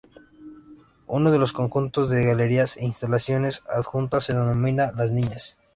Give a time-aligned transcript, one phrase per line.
[1.05, 5.59] Uno de los conjuntos de galerías e instalaciones adjuntas se denomina Las Niñas.